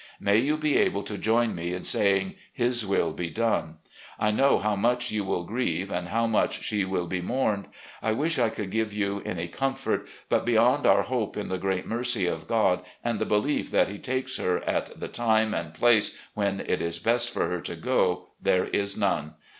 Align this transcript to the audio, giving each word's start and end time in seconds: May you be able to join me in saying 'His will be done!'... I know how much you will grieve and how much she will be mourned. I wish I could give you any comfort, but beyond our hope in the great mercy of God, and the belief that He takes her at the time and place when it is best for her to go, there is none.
May 0.19 0.39
you 0.39 0.57
be 0.57 0.77
able 0.77 1.03
to 1.03 1.15
join 1.15 1.53
me 1.53 1.73
in 1.75 1.83
saying 1.83 2.33
'His 2.51 2.87
will 2.87 3.13
be 3.13 3.29
done!'... 3.29 3.75
I 4.19 4.31
know 4.31 4.57
how 4.57 4.75
much 4.75 5.11
you 5.11 5.23
will 5.23 5.43
grieve 5.43 5.91
and 5.91 6.07
how 6.07 6.25
much 6.25 6.63
she 6.63 6.83
will 6.85 7.05
be 7.05 7.21
mourned. 7.21 7.67
I 8.01 8.13
wish 8.13 8.39
I 8.39 8.49
could 8.49 8.71
give 8.71 8.93
you 8.93 9.21
any 9.27 9.47
comfort, 9.47 10.07
but 10.27 10.43
beyond 10.43 10.87
our 10.87 11.03
hope 11.03 11.37
in 11.37 11.49
the 11.49 11.59
great 11.59 11.85
mercy 11.85 12.25
of 12.25 12.47
God, 12.47 12.83
and 13.03 13.19
the 13.19 13.27
belief 13.27 13.69
that 13.69 13.89
He 13.89 13.99
takes 13.99 14.37
her 14.37 14.63
at 14.63 14.99
the 14.99 15.07
time 15.07 15.53
and 15.53 15.71
place 15.71 16.17
when 16.33 16.61
it 16.61 16.81
is 16.81 16.97
best 16.97 17.29
for 17.29 17.47
her 17.49 17.61
to 17.61 17.75
go, 17.75 18.29
there 18.41 18.65
is 18.65 18.97
none. 18.97 19.35